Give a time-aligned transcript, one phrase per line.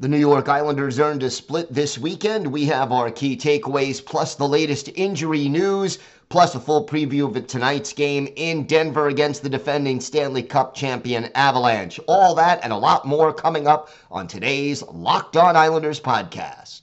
[0.00, 2.46] The New York Islanders earned a split this weekend.
[2.46, 7.46] We have our key takeaways, plus the latest injury news, plus a full preview of
[7.48, 11.98] tonight's game in Denver against the defending Stanley Cup champion Avalanche.
[12.06, 16.82] All that and a lot more coming up on today's Locked On Islanders podcast.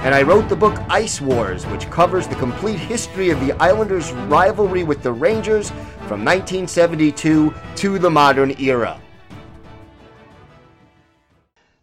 [0.00, 4.12] and I wrote the book Ice Wars, which covers the complete history of the Islanders'
[4.12, 5.70] rivalry with the Rangers
[6.06, 9.00] from 1972 to the modern era.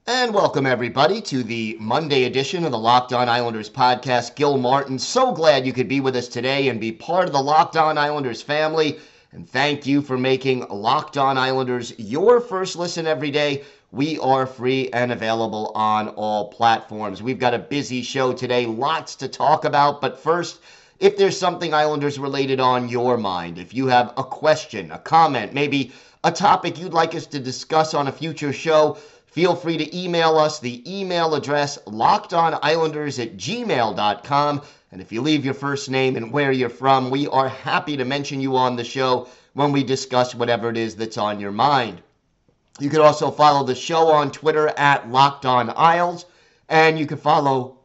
[0.07, 4.35] And welcome, everybody, to the Monday edition of the Locked On Islanders podcast.
[4.35, 7.41] Gil Martin, so glad you could be with us today and be part of the
[7.41, 8.97] Locked On Islanders family.
[9.33, 13.66] And thank you for making Locked On Islanders your first listen every day.
[13.95, 17.23] We are free and available on all platforms.
[17.23, 20.01] We've got a busy show today, lots to talk about.
[20.01, 20.59] But first,
[20.99, 25.53] if there's something Islanders related on your mind, if you have a question, a comment,
[25.53, 25.93] maybe
[26.25, 30.38] a topic you'd like us to discuss on a future show, feel free to email
[30.38, 30.59] us.
[30.59, 34.61] The email address lockedonislanders at gmail.com.
[34.91, 38.03] And if you leave your first name and where you're from, we are happy to
[38.03, 42.01] mention you on the show when we discuss whatever it is that's on your mind.
[42.77, 46.25] You can also follow the show on Twitter at Locked On Isles,
[46.67, 47.77] and you can follow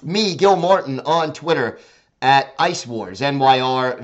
[0.00, 1.80] me, Gil Martin, on Twitter
[2.20, 3.98] at Ice Wars NYR.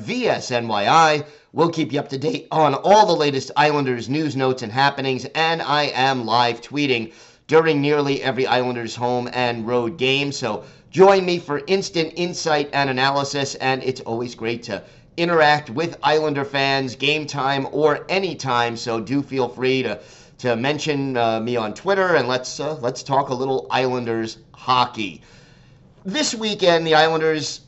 [1.53, 5.25] We'll keep you up to date on all the latest Islanders news, notes, and happenings,
[5.37, 7.13] and I am live tweeting
[7.47, 10.33] during nearly every Islanders home and road game.
[10.33, 14.83] So join me for instant insight and analysis, and it's always great to
[15.19, 18.77] interact with Islander fans, game time or anytime.
[18.77, 20.01] So do feel free to
[20.39, 25.23] to mention uh, me on Twitter and let's uh, let's talk a little Islanders hockey.
[26.05, 27.61] This weekend, the Islanders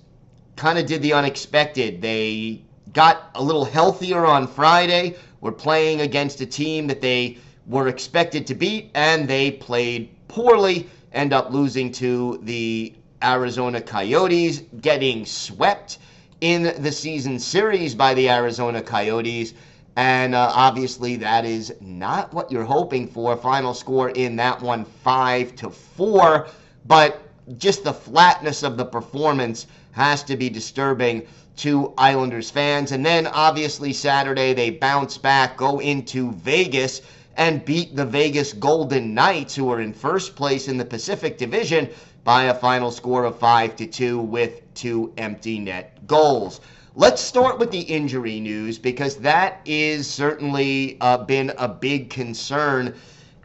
[0.55, 2.01] kind of did the unexpected.
[2.01, 2.63] They
[2.93, 5.17] got a little healthier on Friday.
[5.41, 10.89] Were playing against a team that they were expected to beat, and they played poorly.
[11.13, 15.99] End up losing to the Arizona Coyotes, getting swept
[16.41, 19.55] in the season series by the Arizona Coyotes.
[19.97, 23.37] And uh, obviously, that is not what you're hoping for.
[23.37, 26.47] Final score in that one, five to four.
[26.87, 27.21] But
[27.59, 32.93] just the flatness of the performance has to be disturbing to Islanders fans.
[32.93, 37.03] And then, obviously, Saturday they bounce back, go into Vegas,
[37.41, 41.89] and beat the Vegas Golden Knights, who are in first place in the Pacific Division,
[42.23, 46.61] by a final score of five to two with two empty net goals.
[46.95, 52.95] Let's start with the injury news because that is certainly uh, been a big concern.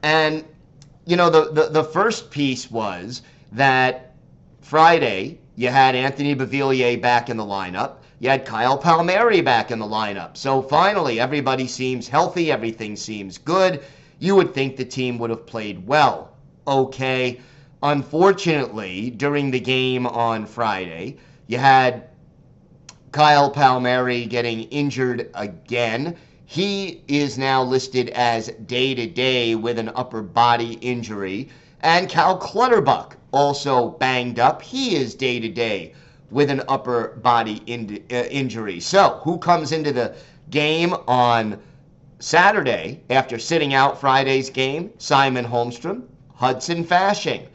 [0.03, 0.43] And,
[1.05, 3.21] you know, the, the, the first piece was
[3.53, 4.13] that
[4.59, 7.99] Friday you had Anthony Beauvillier back in the lineup.
[8.17, 10.37] You had Kyle Palmieri back in the lineup.
[10.37, 12.49] So finally, everybody seems healthy.
[12.49, 13.83] Everything seems good.
[14.19, 16.31] You would think the team would have played well.
[16.65, 17.41] Okay.
[17.83, 21.17] Unfortunately, during the game on Friday,
[21.47, 22.07] you had
[23.11, 26.15] Kyle Palmieri getting injured again.
[26.45, 31.49] He is now listed as day to day with an upper body injury.
[31.81, 34.61] And Cal Clutterbuck also banged up.
[34.61, 35.93] He is day to day
[36.31, 38.79] with an upper body in, uh, injury.
[38.79, 40.15] So, who comes into the
[40.49, 41.59] game on
[42.19, 44.91] Saturday after sitting out Friday's game?
[44.97, 47.47] Simon Holmstrom, Hudson Fasching.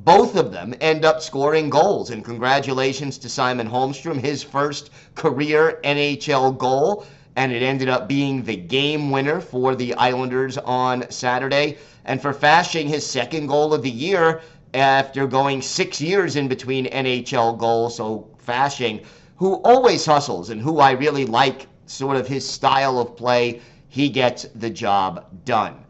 [0.00, 2.10] Both of them end up scoring goals.
[2.10, 7.06] And congratulations to Simon Holmstrom, his first career NHL goal.
[7.36, 11.78] And it ended up being the game winner for the Islanders on Saturday.
[12.04, 14.42] And for Fasching, his second goal of the year
[14.74, 17.96] after going six years in between NHL goals.
[17.96, 19.04] So Fasching,
[19.36, 24.08] who always hustles and who I really like sort of his style of play, he
[24.08, 25.84] gets the job done.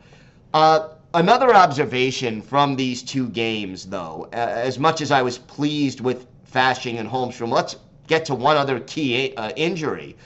[0.52, 6.26] Uh, Another observation from these two games, though, as much as I was pleased with
[6.52, 7.76] Fasching and Holmstrom, let's
[8.08, 10.16] get to one other key uh, injury.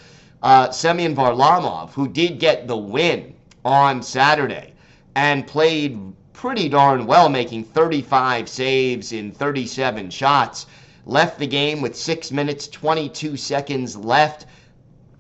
[0.43, 3.35] Uh, Semyon Varlamov, who did get the win
[3.67, 4.73] on Saturday
[5.15, 6.01] and played
[6.39, 10.67] pretty darn well, making 35 saves in 37 shots.
[11.05, 14.47] Left the game with 6 minutes, 22 seconds left.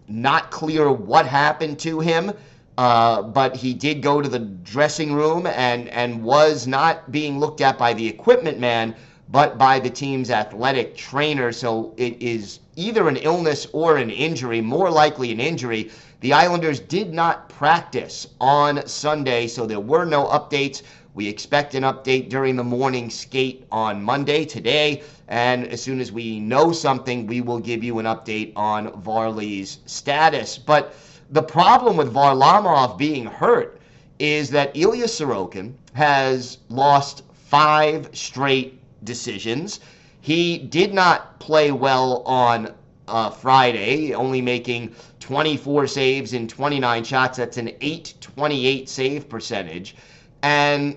[0.06, 2.32] Not clear what happened to him.
[2.76, 7.61] Uh, but he did go to the dressing room and, and was not being looked
[7.61, 8.94] at by the equipment man,
[9.29, 11.50] but by the team's athletic trainer.
[11.50, 15.91] So it is either an illness or an injury, more likely an injury.
[16.21, 20.82] The Islanders did not practice on Sunday, so there were no updates.
[21.19, 25.03] We expect an update during the morning skate on Monday today.
[25.26, 29.79] And as soon as we know something, we will give you an update on Varley's
[29.85, 30.59] status.
[30.59, 30.94] But
[31.29, 33.81] the problem with Varlamov being hurt
[34.20, 39.81] is that Ilya Sorokin has lost five straight decisions.
[40.21, 42.73] He did not play well on
[43.09, 47.38] uh, Friday, only making 24 saves in 29 shots.
[47.38, 49.97] That's an 828 save percentage.
[50.44, 50.97] And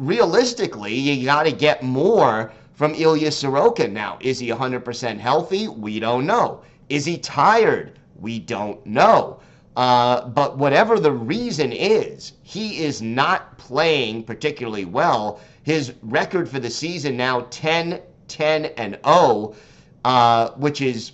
[0.00, 3.92] realistically, you got to get more from Ilya Sorokin.
[3.92, 5.68] Now, is he 100% healthy?
[5.68, 6.62] We don't know.
[6.88, 7.98] Is he tired?
[8.18, 9.40] We don't know.
[9.76, 15.40] Uh, but whatever the reason is, he is not playing particularly well.
[15.62, 19.54] His record for the season now 10, 10, and 0,
[20.04, 21.12] uh, which is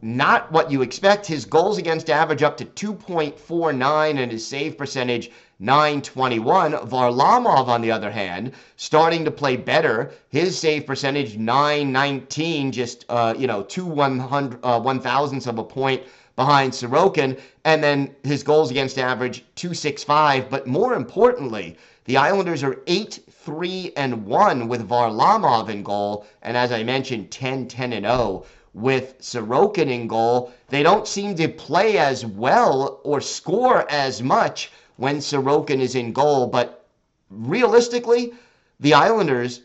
[0.00, 1.26] not what you expect.
[1.26, 5.30] His goals against average up to 2.49 and his save percentage
[5.62, 6.72] 921.
[6.72, 10.10] Varlamov, on the other hand, starting to play better.
[10.28, 15.58] His save percentage 919, just uh, you know two one hundred uh, one thousandths of
[15.58, 16.02] a point
[16.34, 20.50] behind Sorokin, and then his goals against average 265.
[20.50, 21.76] But more importantly,
[22.06, 27.30] the Islanders are 8 3 and 1 with Varlamov in goal, and as I mentioned,
[27.30, 28.44] 10 10 and 0
[28.74, 30.52] with Sorokin in goal.
[30.68, 36.12] They don't seem to play as well or score as much when Sorokin is in
[36.12, 36.86] goal, but
[37.30, 38.32] realistically,
[38.80, 39.62] the Islanders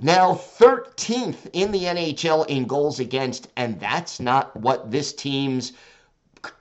[0.00, 5.72] now 13th in the NHL in goals against, and that's not what this team's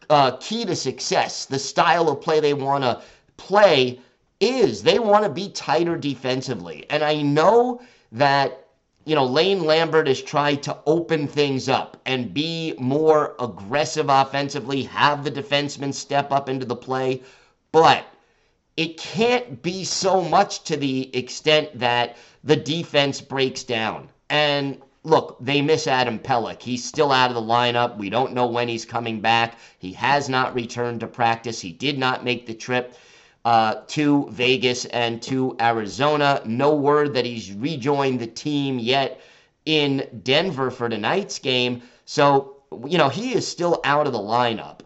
[0.10, 3.02] uh, key to success, the style of play they want to
[3.38, 4.00] play
[4.40, 4.84] is.
[4.84, 6.86] They want to be tighter defensively.
[6.90, 7.82] And I know
[8.12, 8.68] that,
[9.06, 14.84] you know, Lane Lambert has tried to open things up and be more aggressive offensively,
[14.84, 17.22] have the defensemen step up into the play,
[17.82, 18.08] but
[18.76, 24.10] it can't be so much to the extent that the defense breaks down.
[24.32, 26.62] And look, they miss Adam Pelech.
[26.64, 27.98] He's still out of the lineup.
[27.98, 29.60] We don't know when he's coming back.
[29.78, 31.62] He has not returned to practice.
[31.62, 32.98] He did not make the trip
[33.46, 36.42] uh, to Vegas and to Arizona.
[36.46, 39.22] No word that he's rejoined the team yet
[39.66, 41.84] in Denver for tonight's game.
[42.06, 42.58] So,
[42.88, 44.80] you know, he is still out of the lineup.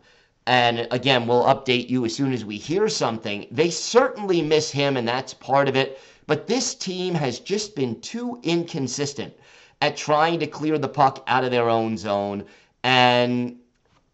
[0.47, 3.45] And again, we'll update you as soon as we hear something.
[3.51, 6.01] They certainly miss him, and that's part of it.
[6.25, 9.35] But this team has just been too inconsistent
[9.81, 12.45] at trying to clear the puck out of their own zone
[12.83, 13.59] and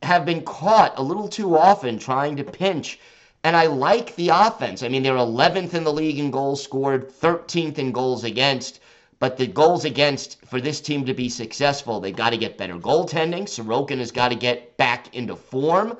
[0.03, 2.99] have been caught a little too often trying to pinch.
[3.45, 4.83] And I like the offense.
[4.83, 8.81] I mean, they're 11th in the league in goals scored, 13th in goals against.
[9.19, 12.75] But the goals against for this team to be successful, they've got to get better
[12.75, 13.43] goaltending.
[13.43, 15.97] Sorokin has got to get back into form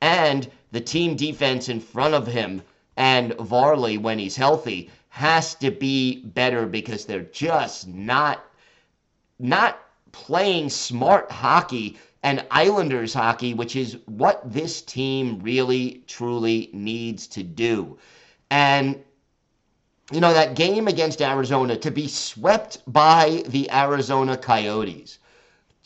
[0.00, 2.62] and the team defense in front of him
[2.96, 8.44] and Varley when he's healthy has to be better because they're just not
[9.38, 9.80] not
[10.12, 17.42] playing smart hockey and Islanders hockey, which is what this team really truly needs to
[17.44, 17.98] do.
[18.50, 19.02] And
[20.10, 25.18] you know that game against Arizona to be swept by the Arizona Coyotes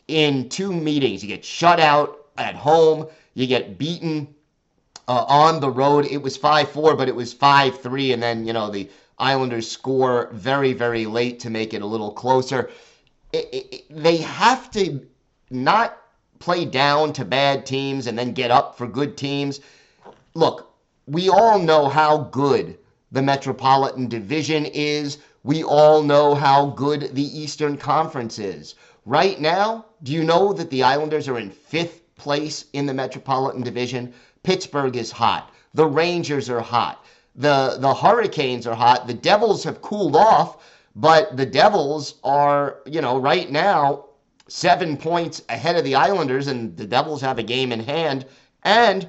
[0.09, 1.23] in two meetings.
[1.23, 4.35] You get shut out at home you get beaten
[5.09, 6.07] uh, on the road.
[6.07, 8.13] It was 5 4, but it was 5 3.
[8.13, 12.13] And then, you know, the Islanders score very, very late to make it a little
[12.13, 12.71] closer.
[13.33, 15.07] It, it, they have to
[15.51, 15.99] not
[16.39, 19.61] play down to bad teams and then get up for good teams.
[20.35, 20.75] Look,
[21.07, 22.79] we all know how good
[23.13, 25.19] the Metropolitan Division is.
[25.45, 28.75] We all know how good the Eastern Conference is.
[29.05, 33.63] Right now, do you know that the Islanders are in fifth place in the Metropolitan
[33.63, 34.13] Division.
[34.43, 35.51] Pittsburgh is hot.
[35.75, 37.05] The Rangers are hot.
[37.35, 39.07] The the Hurricanes are hot.
[39.07, 40.49] The Devils have cooled off,
[40.95, 44.05] but the Devils are, you know, right now
[44.49, 48.27] 7 points ahead of the Islanders and the Devils have a game in hand
[48.63, 49.09] and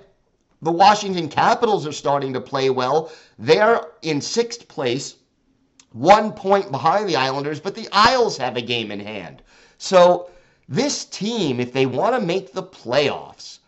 [0.61, 3.11] the Washington Capitals are starting to play well.
[3.37, 5.15] They're in 6th place,
[5.91, 9.41] 1 point behind the Islanders, but the Isles have a game in hand.
[9.77, 10.29] So
[10.73, 13.59] this team, if they want to make the playoffs,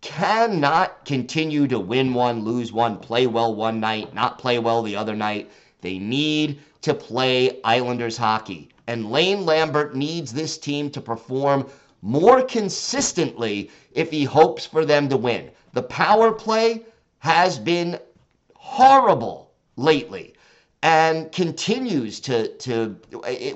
[0.00, 4.96] cannot continue to win one, lose one, play well one night, not play well the
[4.96, 5.50] other night.
[5.82, 8.70] They need to play Islanders hockey.
[8.86, 11.66] And Lane Lambert needs this team to perform
[12.00, 15.50] more consistently if he hopes for them to win.
[15.74, 16.86] The power play
[17.18, 17.98] has been
[18.54, 20.35] horrible lately
[20.82, 22.96] and continues to to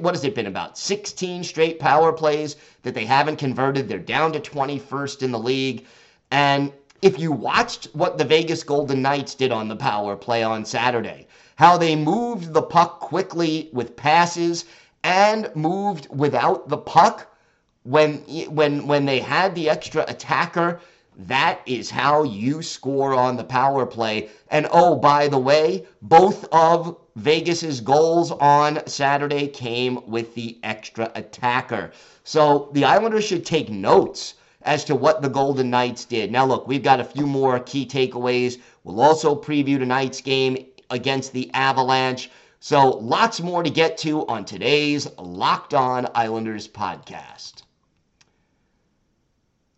[0.01, 3.89] what has it been about 16 straight power plays that they haven't converted?
[3.89, 5.87] They're down to 21st in the league.
[6.31, 6.73] And
[7.03, 11.27] if you watched what the Vegas Golden Knights did on the power play on Saturday
[11.61, 14.65] how they moved the puck quickly with passes
[15.05, 17.37] and moved without the puck
[17.83, 18.15] when
[18.49, 20.81] when when they had the extra attacker
[21.17, 24.31] that is how you score on the power play.
[24.49, 31.11] And oh, by the way, both of Vegas's goals on Saturday came with the extra
[31.15, 31.93] attacker.
[32.25, 36.31] So the Islanders should take notes as to what the Golden Knights did.
[36.31, 38.59] Now, look, we've got a few more key takeaways.
[38.85, 42.31] We'll also preview tonight's game against the Avalanche.
[42.61, 47.60] So, lots more to get to on today's Locked On Islanders podcast.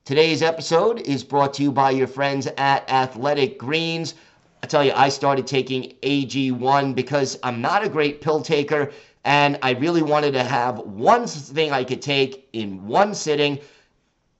[0.04, 4.14] Today's episode is brought to you by your friends at Athletic Greens.
[4.60, 8.90] I tell you, I started taking AG1 because I'm not a great pill taker
[9.24, 13.60] and I really wanted to have one thing I could take in one sitting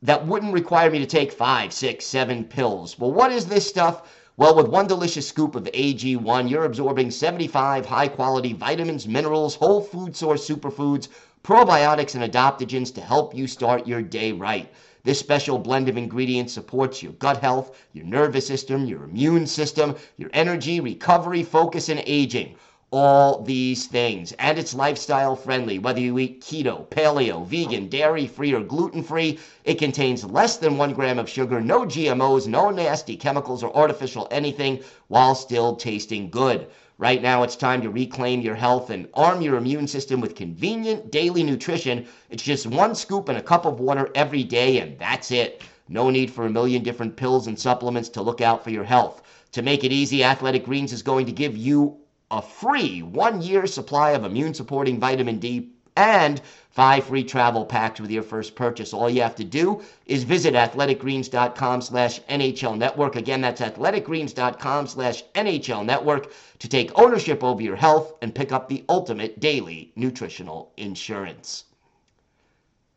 [0.03, 2.99] that wouldn't require me to take five, six, seven pills.
[2.99, 4.09] Well, what is this stuff?
[4.35, 9.83] Well, with one delicious scoop of AG1, you're absorbing 75 high quality vitamins, minerals, whole
[9.83, 11.09] food source superfoods,
[11.45, 14.73] probiotics, and adaptogens to help you start your day right.
[15.05, 19.97] This special blend of ingredients supports your gut health, your nervous system, your immune system,
[20.17, 22.55] your energy, recovery, focus, and aging.
[22.95, 24.33] All these things.
[24.33, 25.79] And it's lifestyle friendly.
[25.79, 30.77] Whether you eat keto, paleo, vegan, dairy free, or gluten free, it contains less than
[30.77, 36.29] one gram of sugar, no GMOs, no nasty chemicals or artificial anything, while still tasting
[36.29, 36.67] good.
[36.99, 41.11] Right now, it's time to reclaim your health and arm your immune system with convenient
[41.11, 42.05] daily nutrition.
[42.29, 45.63] It's just one scoop and a cup of water every day, and that's it.
[45.89, 49.23] No need for a million different pills and supplements to look out for your health.
[49.53, 51.97] To make it easy, Athletic Greens is going to give you
[52.33, 58.01] a free one year supply of immune supporting vitamin D and five free travel packs
[58.01, 58.95] with your first purchase.
[58.95, 63.17] All you have to do is visit athleticgreens.com slash NHL network.
[63.17, 68.69] Again, that's athleticgreens.com slash NHL network to take ownership over your health and pick up
[68.69, 71.65] the ultimate daily nutritional insurance.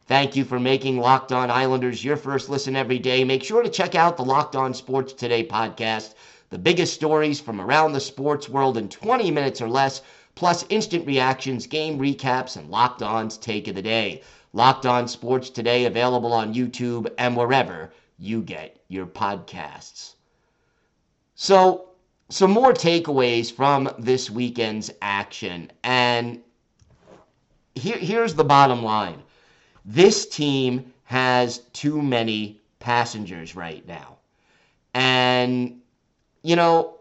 [0.08, 3.24] Thank you for making Locked On Islanders your first listen every day.
[3.24, 6.14] Make sure to check out the Locked On Sports Today podcast.
[6.50, 10.02] The biggest stories from around the sports world in 20 minutes or less
[10.36, 14.22] plus instant reactions, game recaps, and Locked On's take of the day.
[14.54, 20.14] Locked On Sports Today available on YouTube and wherever you get your podcasts.
[21.36, 21.90] So,
[22.30, 25.72] some more takeaways from this weekend's action.
[25.84, 26.42] And
[27.76, 29.22] here, here's the bottom line
[29.84, 34.18] this team has too many passengers right now.
[34.94, 35.82] And,
[36.46, 37.00] you know,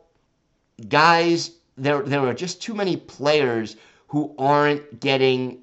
[0.88, 3.76] guys there there are just too many players
[4.08, 5.58] who aren't getting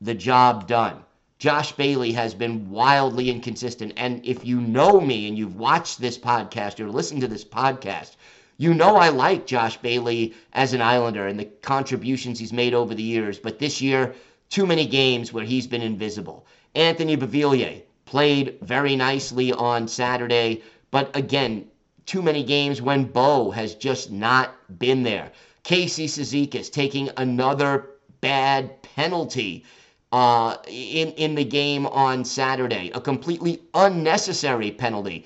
[0.00, 1.02] the job done.
[1.38, 3.94] Josh Bailey has been wildly inconsistent.
[3.96, 8.16] And if you know me and you've watched this podcast or listened to this podcast,
[8.58, 12.94] you know I like Josh Bailey as an Islander and the contributions he's made over
[12.94, 13.38] the years.
[13.38, 14.14] But this year,
[14.50, 16.44] too many games where he's been invisible.
[16.74, 21.66] Anthony Beauvillier played very nicely on Saturday, but again,
[22.06, 25.32] too many games when Bo has just not been there.
[25.62, 27.90] Casey Cizikas taking another
[28.20, 29.64] bad penalty
[30.10, 35.24] uh, in, in the game on Saturday, a completely unnecessary penalty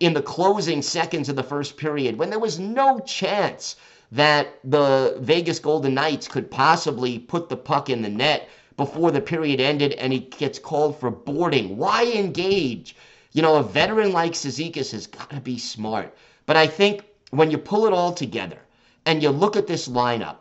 [0.00, 3.76] in the closing seconds of the first period when there was no chance
[4.12, 9.20] that the Vegas Golden Knights could possibly put the puck in the net before the
[9.20, 11.76] period ended and he gets called for boarding.
[11.76, 12.94] Why engage?
[13.36, 16.16] You know, a veteran like Cizikas has got to be smart.
[16.46, 18.58] But I think when you pull it all together,
[19.04, 20.36] and you look at this lineup,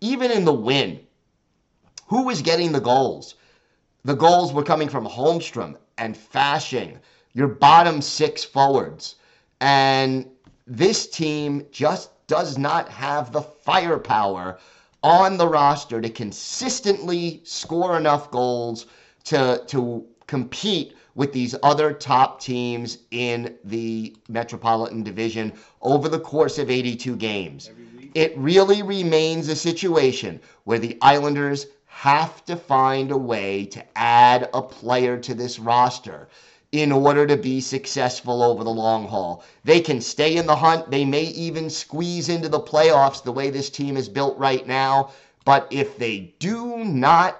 [0.00, 0.98] even in the win,
[2.08, 3.36] who was getting the goals?
[4.02, 6.98] The goals were coming from Holmstrom and Fasching,
[7.32, 9.14] your bottom six forwards.
[9.60, 10.26] And
[10.66, 14.58] this team just does not have the firepower
[15.04, 18.86] on the roster to consistently score enough goals
[19.26, 26.58] to, to compete with these other top teams in the Metropolitan Division over the course
[26.58, 27.70] of 82 games
[28.14, 34.48] it really remains a situation where the Islanders have to find a way to add
[34.52, 36.28] a player to this roster.
[36.72, 39.44] in order to be successful over the long haul.
[39.62, 40.90] They can stay in the hunt.
[40.90, 45.10] They may even squeeze into the playoffs the way this team is built right now.
[45.44, 47.38] But if they do not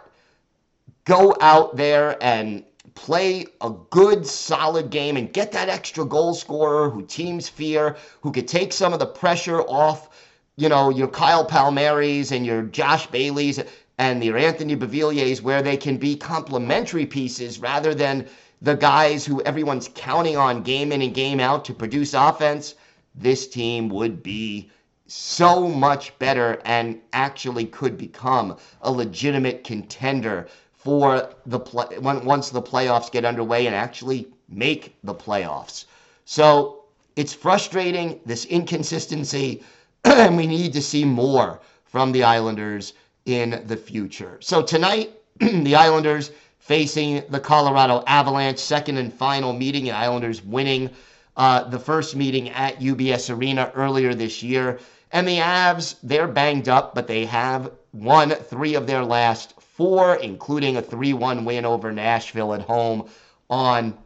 [1.06, 2.62] go out there and
[2.94, 8.32] play a good, solid game and get that extra goal scorer who teams fear, who
[8.32, 10.08] could take some of the pressure off,
[10.56, 13.61] you know, your Kyle Palmieri's and your Josh Bailey's
[13.99, 18.26] and your Anthony Beauvilliers, where they can be complementary pieces rather than
[18.61, 22.75] the guys who everyone's counting on game in and game out to produce offense,
[23.14, 24.70] this team would be
[25.06, 30.49] so much better and actually could become a legitimate contender
[30.82, 35.84] for the play once the playoffs get underway and actually make the playoffs.
[36.24, 36.84] So
[37.14, 39.62] it's frustrating this inconsistency,
[40.04, 42.94] and we need to see more from the Islanders
[43.26, 44.38] in the future.
[44.40, 50.90] So tonight, the Islanders facing the Colorado Avalanche, second and final meeting, and Islanders winning
[51.36, 54.80] uh, the first meeting at UBS Arena earlier this year.
[55.12, 60.14] And the Avs, they're banged up, but they have won three of their last four,
[60.14, 63.08] including a 3 1 win over Nashville at home
[63.50, 63.98] on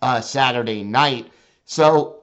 [0.00, 1.30] uh, Saturday night.
[1.66, 2.22] So,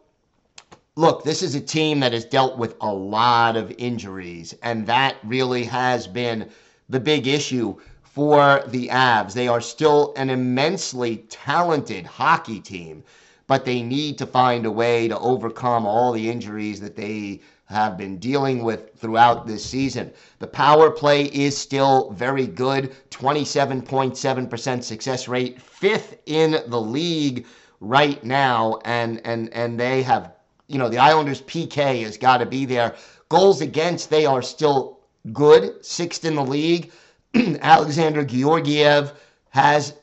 [0.96, 5.18] look, this is a team that has dealt with a lot of injuries, and that
[5.24, 6.50] really has been
[6.90, 9.34] the big issue for the Avs.
[9.34, 13.04] They are still an immensely talented hockey team,
[13.46, 17.98] but they need to find a way to overcome all the injuries that they have
[17.98, 20.12] been dealing with throughout this season.
[20.40, 27.46] The power play is still very good 27.7% success rate, fifth in the league
[27.80, 28.80] right now.
[28.86, 30.34] And, and, and they have,
[30.68, 32.96] you know, the Islanders' PK has got to be there.
[33.30, 35.00] Goals against, they are still
[35.34, 36.92] good, sixth in the league.
[37.62, 39.14] Alexander Georgiev
[39.50, 39.94] has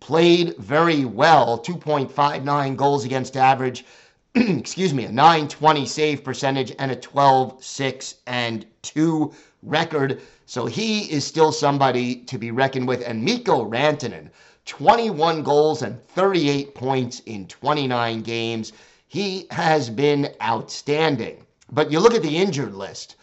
[0.00, 3.84] played very well 2.59 goals against average,
[4.34, 9.32] excuse me, a 920 save percentage, and a 12 6 and 2
[9.62, 10.20] record.
[10.46, 13.02] So he is still somebody to be reckoned with.
[13.04, 14.30] And Mikko Rantanen,
[14.66, 18.72] 21 goals and 38 points in 29 games.
[19.08, 21.44] He has been outstanding.
[21.72, 23.16] But you look at the injured list.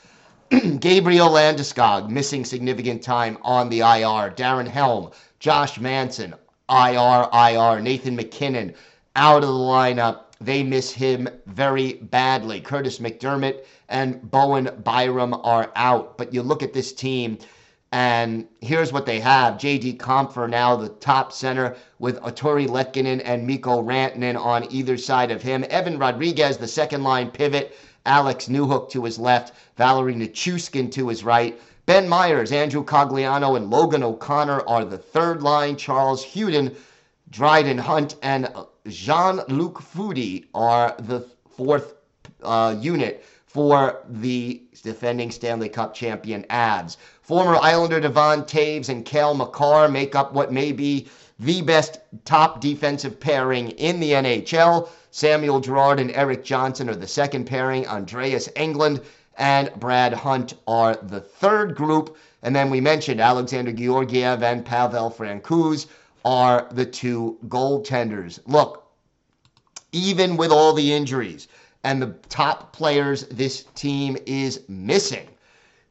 [0.79, 4.31] Gabriel Landeskog missing significant time on the IR.
[4.35, 6.33] Darren Helm, Josh Manson,
[6.69, 7.79] IR, IR.
[7.81, 8.73] Nathan MacKinnon
[9.15, 10.26] out of the lineup.
[10.39, 12.61] They miss him very badly.
[12.61, 16.17] Kurtis MacDermid and Bowen Byram are out.
[16.17, 17.39] But you look at this team,
[17.91, 19.55] and here's what they have.
[19.55, 25.31] JT Compher now the top center with Artturi Lehkonen and Mikko Rantanen on either side
[25.31, 25.65] of him.
[25.69, 31.23] Evan Rodrigues, the second line pivot Alex Newhook to his left, Valeri Nichushkin to his
[31.23, 31.59] right.
[31.85, 35.75] Ben Meyers, Andrew Cogliano, and Logan O'Connor are the third line.
[35.75, 36.75] Charles Hudon,
[37.29, 38.49] Dryden Hunt, and
[38.87, 41.21] Jean Luc Foudy are the
[41.55, 41.95] fourth
[42.43, 46.97] uh, unit for the defending Stanley Cup champion Avs.
[47.21, 51.07] Former Islander Devon Toews and Cale Makar make up what may be
[51.39, 54.89] the best top defensive pairing in the NHL.
[55.11, 57.87] Samuel Girard and Erik Johnson are the second pairing.
[57.87, 59.03] Andreas Englund
[59.37, 62.17] and Brad Hunt are the third group.
[62.43, 65.87] And then we mentioned Alexander Georgiev and Pavel Francouz
[66.27, 68.41] are the two goaltenders.
[68.45, 68.85] Look,
[69.93, 71.47] even with all the injuries
[71.85, 75.29] and the top players this team is missing,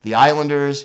[0.03, 0.85] the Islanders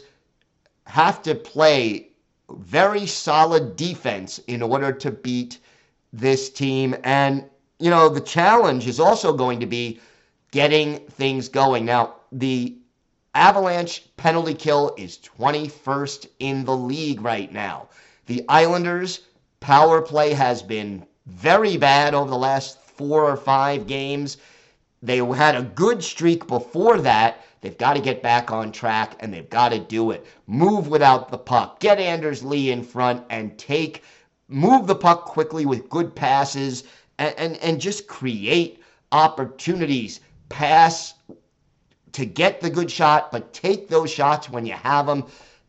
[0.86, 2.12] have to play
[2.50, 5.60] very solid defense in order to beat
[6.14, 6.96] this team.
[7.04, 7.44] And
[7.78, 10.00] you know, the challenge is also going to be
[10.52, 11.84] getting things going.
[11.84, 12.78] Now, the
[13.36, 17.90] Avalanche penalty kill is 21st in the league right now.
[18.28, 19.22] The Islanders
[19.62, 24.38] power play has been very bad over the last four or five games.
[25.02, 27.46] They had a good streak before that.
[27.62, 30.26] They've got to get back on track and they've got to do it.
[30.48, 31.80] Move without the puck.
[31.80, 34.04] Get Anders Lee in front and take
[34.50, 36.84] move the puck quickly with good passes
[37.20, 40.20] and, and, and just create opportunities,
[40.50, 41.14] pass
[42.12, 45.24] to get the good shot, but take those shots when you have them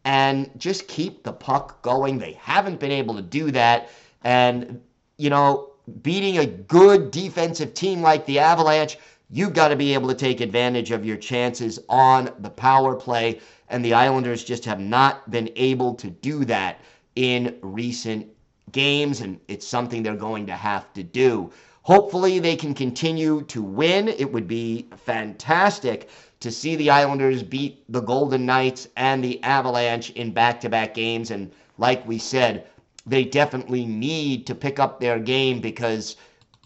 [0.05, 2.19] and just keep the puck going.
[2.19, 3.91] They haven't been able to do that.
[4.25, 4.81] And,
[5.17, 5.71] you know,
[6.03, 8.99] beating a good defensive team like the Avalanche,
[9.31, 13.41] you've got to be able to take advantage of your chances on the power play.
[13.69, 16.81] And the Islanders just have not been able to do that
[17.17, 18.27] in recent
[18.73, 21.51] games, and it's something they're going to have to do.
[21.83, 24.09] Hopefully, they can continue to win.
[24.09, 26.09] It would be fantastic
[26.43, 30.95] to see the Islanders beat the Golden Knights and the Avalanche in back to back
[30.95, 31.31] games.
[31.31, 32.67] And like we said,
[33.07, 36.17] they definitely need to pick up their game because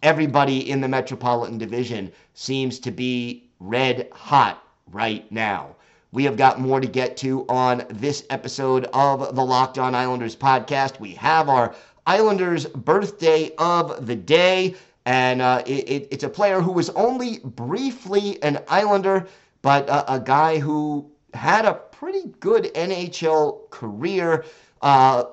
[0.02, 5.76] everybody in the Metropolitan Division seems to be red hot right now.
[6.12, 10.36] We have got more to get to on this episode of the Locked On Islanders
[10.36, 11.00] podcast.
[11.00, 11.74] We have our
[12.06, 17.40] Islanders birthday of the day, and uh, it, it, it's a player who was only
[17.40, 19.26] briefly an Islander,
[19.62, 24.44] but uh, a guy who had a pretty good NHL career
[24.82, 25.24] uh,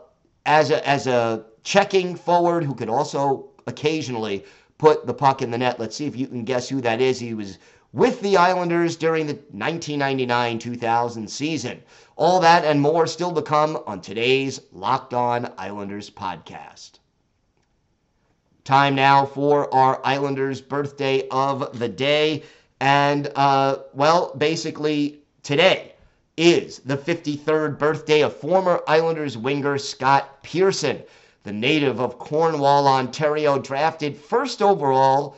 [0.46, 4.44] as a, as a checking forward who could also occasionally
[4.78, 5.80] put the puck in the net.
[5.80, 7.20] Let's see if you can guess who that is.
[7.20, 7.58] He was
[7.94, 11.82] with the Islanders during the 1999 2000 season.
[12.16, 17.00] All that and more still to come on today's Locked On Islanders podcast.
[18.64, 22.44] Time now for our Islanders birthday of the day.
[22.84, 25.94] And, uh, well, basically, today
[26.36, 31.02] is the 53rd birthday of former Islanders winger Scott Pearson,
[31.44, 35.38] the native of Cornwall, Ontario, drafted first overall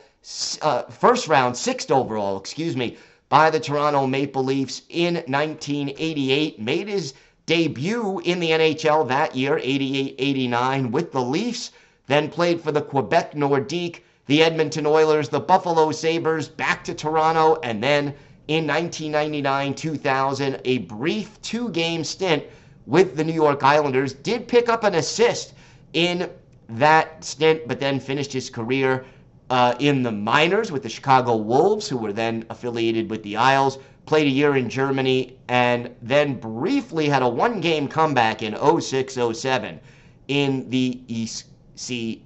[0.60, 2.96] uh, first round, sixth overall, excuse me,
[3.28, 6.58] by the Toronto Maple Leafs in 1988.
[6.60, 7.14] Made his
[7.46, 11.70] debut in the NHL that year, 88 89, with the Leafs.
[12.08, 17.58] Then played for the Quebec Nordique, the Edmonton Oilers, the Buffalo Sabres, back to Toronto,
[17.62, 18.14] and then
[18.48, 22.44] in 1999 2000, a brief two game stint
[22.86, 24.12] with the New York Islanders.
[24.12, 25.54] Did pick up an assist
[25.92, 26.30] in
[26.68, 29.04] that stint, but then finished his career
[29.50, 33.78] uh, in the minors with the Chicago Wolves, who were then affiliated with the Isles.
[34.06, 39.18] Played a year in Germany and then briefly had a one game comeback in 06
[39.32, 39.80] 07
[40.28, 42.20] in the ECHL.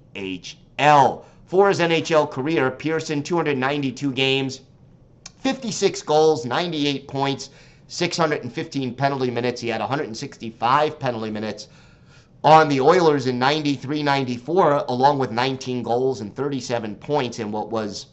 [1.51, 4.61] For his NHL career, Pearson 292 games,
[5.39, 7.51] 56 goals, 98 points,
[7.89, 9.61] 615 penalty minutes.
[9.61, 11.67] He had 165 penalty minutes
[12.45, 17.69] on the Oilers in 93 94, along with 19 goals and 37 points in what
[17.69, 18.07] was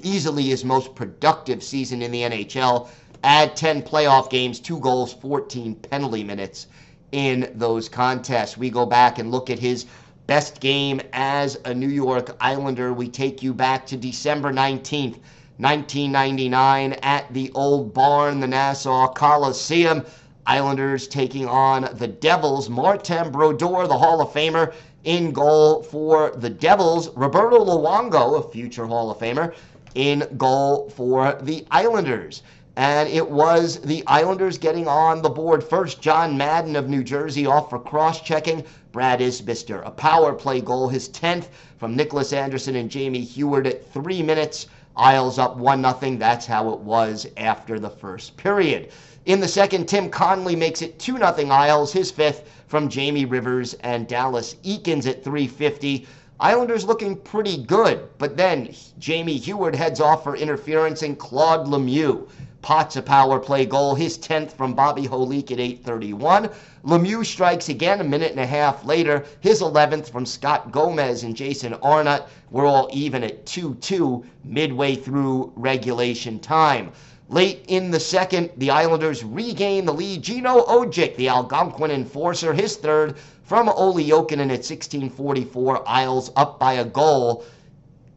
[0.00, 2.86] easily his most productive season in the NHL.
[3.24, 6.68] Add 10 playoff games, two goals, 14 penalty minutes
[7.10, 8.56] in those contests.
[8.56, 9.86] We go back and look at his
[10.26, 12.92] best game as a New York Islander.
[12.92, 15.18] We take you back to December 19th,
[15.58, 20.04] 1999, at the Old Barn, the Nassau Coliseum.
[20.46, 22.68] Islanders taking on the Devils.
[22.68, 27.08] Martin Brodeur, the Hall of Famer, in goal for the Devils.
[27.16, 29.54] Roberto Luongo, a future Hall of Famer,
[29.96, 32.42] in goal for the Islanders.
[32.78, 36.02] And it was the Islanders getting on the board first.
[36.02, 38.64] John Madden of New Jersey off for cross checking.
[38.92, 41.46] Brad Isbister, a power play goal, his 10th
[41.78, 44.66] from Nicholas Andersson and Jamie Heward at three minutes.
[44.94, 46.16] Isles up 1 0.
[46.16, 48.90] That's how it was after the first period.
[49.24, 53.72] In the second, Tim Connolly makes it 2 0 Isles, his fifth from Jamie Rivers
[53.80, 56.06] and Dallas Eakins at 350.
[56.38, 62.28] Islanders looking pretty good, but then Jamie Heward heads off for interference and Claude Lemieux
[62.66, 66.50] pots a power play goal, his 10th from Bobby Holik at 831.
[66.82, 71.36] Lemieux strikes again a minute and a half later, his 11th from Scott Gomez and
[71.36, 72.24] Jason Arnott.
[72.50, 76.90] We're all even at 2 2 midway through regulation time.
[77.28, 80.22] Late in the second, the Islanders regain the lead.
[80.22, 85.84] Gino Odjick, the Algonquin enforcer, his third from Olli Jokinen at 16:44.
[85.86, 87.44] Isles up by a goal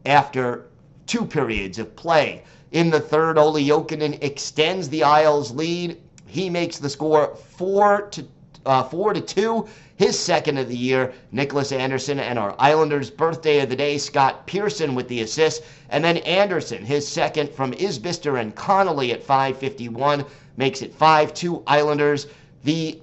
[0.04, 0.66] after
[1.06, 2.42] two periods of play.
[2.72, 6.00] In the third, Olli Jokinen extends the Isles lead.
[6.26, 8.24] He makes the score four to
[8.66, 9.66] uh, four to two
[10.00, 14.46] his second of the year, Nicholas Andersson, and our Islanders' birthday of the day, Scott
[14.46, 15.62] Pearson with the assist.
[15.90, 20.24] And then Andersson, his second from Isbister and Connolly at 551,
[20.56, 22.28] makes it 5 2 Islanders.
[22.64, 22.98] The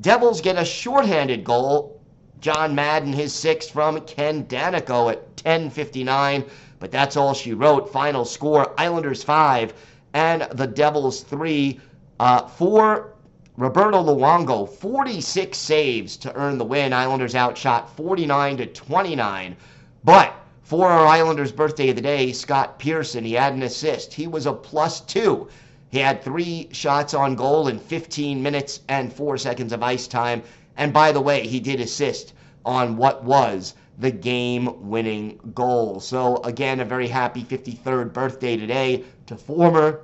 [0.00, 2.00] Devils get a shorthanded goal.
[2.40, 6.44] John Madden, his sixth from Ken Daneyko at 1059.
[6.82, 7.92] But that's all she wrote.
[7.92, 9.72] Final score Islanders 5
[10.14, 11.78] and the Devils 3.
[12.18, 13.12] Uh, for
[13.56, 16.92] Roberto Luongo, 46 saves to earn the win.
[16.92, 19.56] Islanders outshot 49 to 29.
[20.02, 24.12] But for our Islanders' birthday of the day, Scott Pearson, he had an assist.
[24.12, 25.46] He was a plus two.
[25.90, 30.42] He had three shots on goal in 15 minutes and four seconds of ice time.
[30.76, 32.32] And by the way, he did assist
[32.64, 36.00] on what was the game winning goal.
[36.00, 40.02] So, again, a very happy 53rd birthday today to former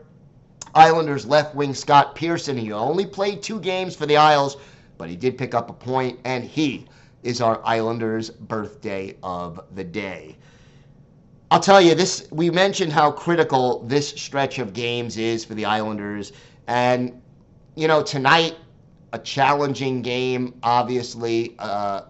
[0.74, 2.56] Islanders left wing Scott Pearson.
[2.56, 4.56] He only played two games for the Isles,
[4.98, 6.86] but he did pick up a point, and he
[7.22, 10.36] is our Islanders' birthday of the day.
[11.50, 12.28] I'll tell you this.
[12.30, 16.32] We mentioned how critical this stretch of games is for the Islanders,
[16.66, 17.22] and
[17.74, 18.56] you know tonight
[19.14, 20.54] a challenging game.
[20.62, 22.02] Obviously, uh,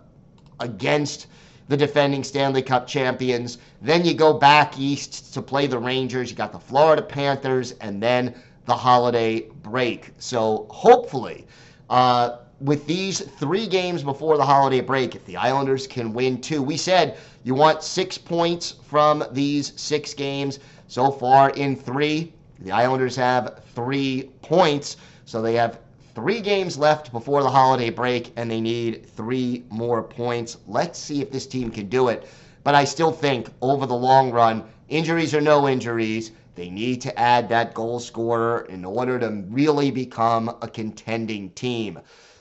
[0.58, 1.28] against
[1.68, 3.58] the defending Stanley Cup champions.
[3.80, 6.30] Then you go back east to play the Rangers.
[6.30, 10.10] You got the Florida Panthers, and then the holiday break.
[10.18, 11.46] So hopefully,
[11.88, 16.62] uh, with these three games before the holiday break, if the Islanders can win two,
[16.62, 20.58] we said you want six points from these six games.
[20.88, 24.96] So far in three, the Islanders have three points.
[25.24, 25.78] So they have
[26.18, 30.56] three games left before the holiday break, and they need three more points.
[30.66, 32.28] Let's see if this team can do it.
[32.64, 37.16] But I still think over the long run, injuries or no injuries, they need to
[37.16, 42.00] add that goal scorer in order to really become a contending team.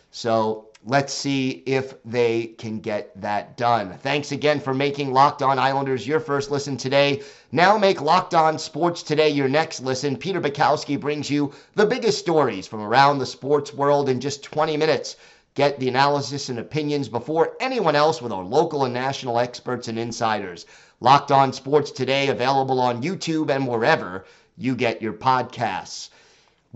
[0.10, 3.94] So let's see if they can get that done.
[4.02, 7.22] Thanks again for making Locked On Islanders your first listen today.
[7.52, 10.16] Now make Locked On Sports Today your next listen.
[10.16, 14.78] Peter Bukowski brings you the biggest stories from around the sports world in just 20
[14.78, 15.18] minutes.
[15.56, 20.00] Get the analysis and opinions before anyone else with our local and national experts and
[20.00, 20.66] insiders.
[21.02, 24.24] Locked On Sports Today, available on YouTube and wherever
[24.58, 26.12] you get your podcasts.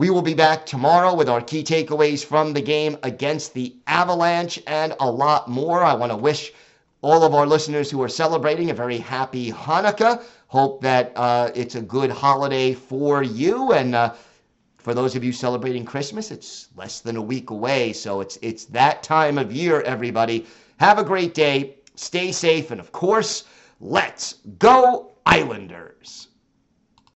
[0.01, 4.59] We will be back tomorrow with our key takeaways from the game against the Avalanche
[4.65, 5.83] and a lot more.
[5.83, 6.53] I want to wish
[7.03, 10.23] all of our listeners who are celebrating a very happy Hanukkah.
[10.47, 13.73] Hope that uh, it's a good holiday for you.
[13.73, 14.15] And uh,
[14.79, 17.93] for those of you celebrating Christmas, it's less than a week away.
[17.93, 20.47] So it's, it's that time of year, everybody.
[20.77, 21.75] Have a great day.
[21.93, 22.71] Stay safe.
[22.71, 23.43] And of course,
[23.83, 26.27] Let's go, Islanders!